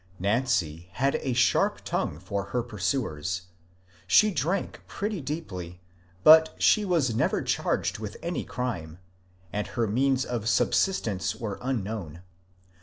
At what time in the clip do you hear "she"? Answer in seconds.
4.07-4.31, 6.57-6.83